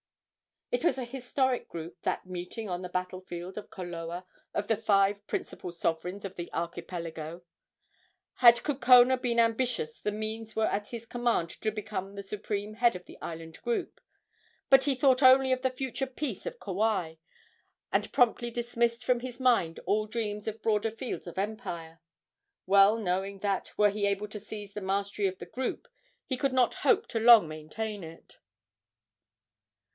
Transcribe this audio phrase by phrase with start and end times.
[0.71, 4.77] It was a historic group, that meeting on the battle field of Koloa of the
[4.77, 7.43] five principal sovereigns of the archipelago.
[8.35, 12.95] Had Kukona been ambitious the means were at his command to become the supreme head
[12.95, 13.99] of the island group;
[14.69, 17.15] but he thought only of the future peace of Kauai,
[17.91, 21.99] and promptly dismissed from his mind all dreams of broader fields of empire,
[22.65, 25.87] well knowing that, were he able to seize the mastery of the group,
[26.25, 28.39] he could not hope to long maintain it.